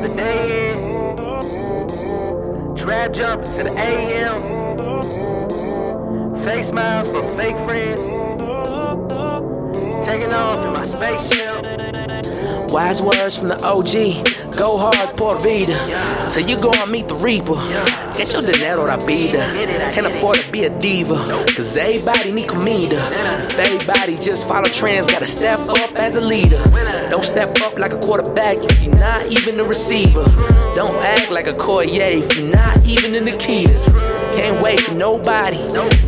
[0.00, 1.18] to the day end.
[2.78, 4.36] Trap jumping to the AM.
[6.44, 8.00] Fake smiles for fake friends.
[10.08, 12.72] Taking off in my spaceship.
[12.72, 14.24] Wise words from the OG.
[14.56, 15.76] Go hard, por vida.
[16.30, 17.60] Till you go and meet the reaper.
[18.16, 19.44] Get your dinero rapida.
[19.92, 21.16] Can't afford to be a diva.
[21.52, 22.96] Cause everybody need comida.
[23.52, 26.56] If everybody just follow trends, gotta step up as a leader.
[27.10, 30.24] Don't step up like a quarterback if you're not even a receiver.
[30.72, 33.76] Don't act like a Koye if you're not even in the Nikita.
[34.32, 35.58] Can't wait for nobody.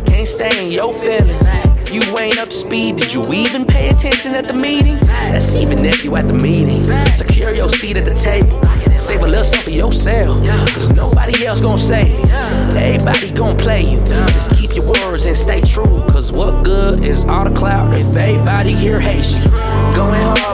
[0.09, 1.70] Can't stay in your feelings.
[1.91, 4.97] You ain't up to speed, did you even pay attention at the meeting?
[5.01, 6.85] That's even if you at the meeting.
[7.13, 8.63] Secure your seat at the table.
[8.97, 10.41] Save a little stuff for yourself.
[10.73, 12.25] Cause nobody else gon' save you.
[12.79, 14.01] Everybody gon' play you.
[14.31, 16.01] Just keep your words and stay true.
[16.07, 19.51] Cause what good is all the clout if everybody here hates you?
[19.93, 20.50] Going hard,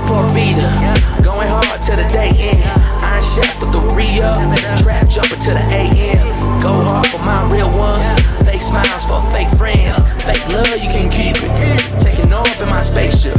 [12.98, 13.36] spaceship.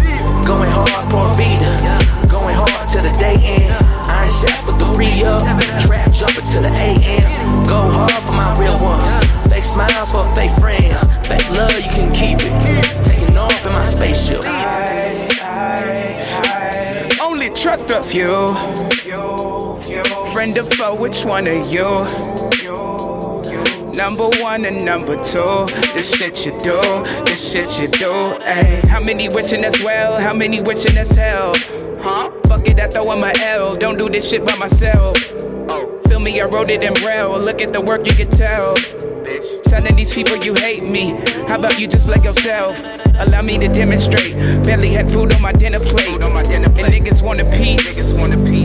[0.47, 1.71] Going hard, por vida.
[2.31, 3.75] Going hard to the day end.
[4.07, 5.43] Iron chef with the re up.
[5.83, 7.65] Trap jumping to the AM.
[7.65, 9.11] Go hard for my real ones.
[9.53, 11.03] Fake smiles for fake friends.
[11.27, 12.55] Fake love, you can keep it.
[13.03, 14.45] Taking off in my spaceship.
[17.21, 18.47] Only trust a few.
[20.33, 23.08] Friend or foe, which one are you?
[23.95, 25.67] Number one and number two.
[25.95, 26.81] This shit you do,
[27.25, 28.13] this shit you do.
[28.45, 30.21] Ayy, how many wishing us well?
[30.21, 31.55] How many wishing us hell?
[32.01, 32.31] Huh?
[32.47, 33.77] Fuck it, I throw in my L.
[33.77, 35.17] Don't do this shit by myself.
[35.69, 37.39] Oh, feel me, I wrote it in braille.
[37.39, 38.77] Look at the work, you can tell.
[38.77, 39.63] Bitch.
[39.63, 41.11] Telling these people you hate me.
[41.49, 42.79] How about you just let yourself?
[43.19, 44.35] Allow me to demonstrate.
[44.65, 46.23] Barely had food on my dinner plate.
[46.23, 48.09] on my dinner And niggas want a piece.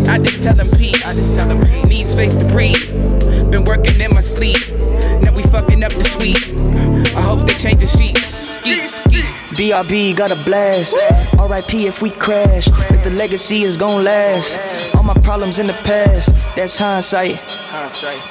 [0.07, 1.89] I just tell them peace.
[1.89, 3.51] Need space to breathe.
[3.51, 4.72] Been working in my sleep.
[5.69, 6.53] Now up the suite.
[7.15, 8.25] I hope they change the sheets.
[8.25, 9.25] Skeet, skeet.
[9.57, 10.95] BRB got a blast.
[11.37, 14.57] RIP if we crash, but the legacy is gon' last.
[14.95, 17.37] All my problems in the past, that's hindsight.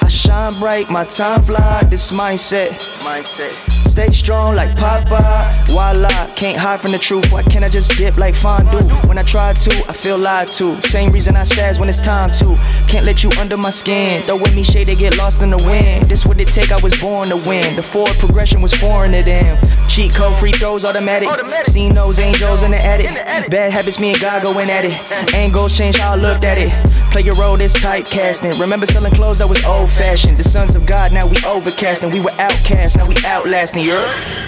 [0.01, 2.71] I shine bright, my time fly, this mindset.
[2.99, 3.72] Mindset.
[3.93, 5.67] Stay strong like Popeye.
[5.67, 7.31] Voila, can't hide from the truth.
[7.31, 8.81] Why can't I just dip like fondue?
[9.07, 10.81] When I try to, I feel lied to.
[10.81, 12.57] Same reason I spaz when it's time to.
[12.87, 14.23] Can't let you under my skin.
[14.23, 16.05] Throw with me shade, they get lost in the wind.
[16.05, 17.75] This what it take, I was born to win.
[17.75, 19.59] The forward progression was foreign to them.
[19.87, 21.29] Cheat code, free throws, automatic.
[21.65, 23.51] Seen those angels in the attic.
[23.51, 25.35] Bad habits, me and God going at it.
[25.35, 26.71] Angles change how I looked at it.
[27.13, 28.59] Play your role, this typecasting.
[28.59, 30.35] Remember selling clothes that was old fashioned.
[30.39, 32.11] The sons of God, now we overcasting.
[32.11, 33.85] We were outcast, now we outlasting.
[33.85, 34.01] You're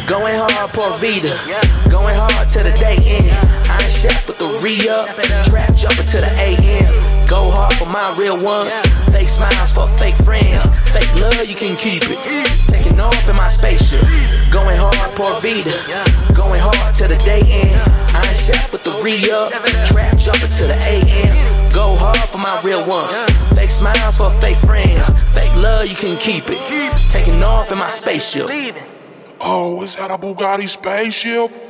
[0.08, 1.30] Going hard, por vida.
[1.94, 3.30] Going hard to the day end.
[3.70, 5.06] Iron chef with the re up.
[5.46, 6.90] Trap jumping to the AM.
[7.30, 8.74] Go hard for my real ones.
[9.14, 10.66] Fake smiles for fake friends.
[10.90, 12.18] Fake love, you can keep it.
[12.66, 14.02] Taking off in my spaceship.
[14.50, 15.70] Going hard, por vida.
[16.34, 17.78] Going hard to the day end.
[18.10, 19.54] Iron chef with the re up.
[19.94, 21.70] Trap jumping to the AM.
[21.70, 23.24] Go hard my real ones.
[23.58, 25.10] Fake smiles for fake friends.
[25.34, 27.10] Fake love, you can keep it.
[27.10, 28.46] Taking off in my spaceship.
[29.42, 31.65] Oh, is that a Bugatti spaceship?